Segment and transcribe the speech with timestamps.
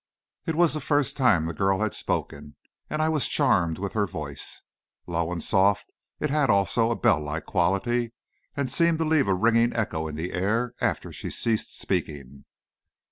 [0.47, 2.55] It was the first time the girl had spoken,
[2.89, 4.63] and I was charmed with her voice.
[5.05, 8.11] Low and soft, it had also a bell like quality,
[8.57, 12.45] and seemed to leave a ringing echo in the air after she ceased speaking.